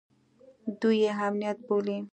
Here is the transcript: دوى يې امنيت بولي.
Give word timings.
دوى 0.79 0.95
يې 1.03 1.09
امنيت 1.25 1.57
بولي. 1.67 1.97